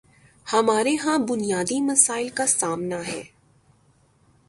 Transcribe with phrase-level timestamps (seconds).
[0.47, 3.21] ہمارے ہاں بنیادی مسائل کا سامنا ہے۔